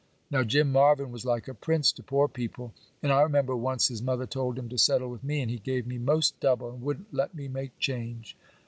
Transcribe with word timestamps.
Now 0.31 0.41
Jim 0.43 0.71
Marvyn 0.71 1.11
was 1.11 1.25
like 1.27 1.47
a 1.47 1.53
prince 1.53 1.91
to 1.91 2.01
poor 2.01 2.27
people; 2.27 2.73
and 3.03 3.11
I 3.11 3.21
remember 3.21 3.55
once 3.55 3.87
his 3.89 4.01
mother 4.01 4.25
told 4.25 4.57
him 4.57 4.67
to 4.69 4.77
settle 4.79 5.11
with 5.11 5.23
me, 5.23 5.41
and 5.41 5.51
he 5.51 5.59
gave 5.59 5.85
me 5.85 5.99
'most 5.99 6.39
double, 6.39 6.71
and 6.71 6.81
wouldn't 6.81 7.13
let 7.13 7.35
me 7.35 7.47
make 7.47 7.77
change. 7.77 8.35